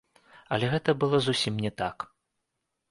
[0.55, 1.97] Але гэта было зусім не так.